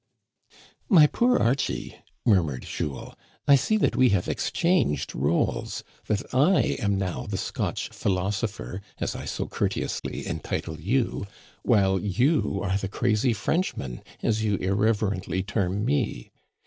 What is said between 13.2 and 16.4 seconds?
Frenchman, as you irreverently term me.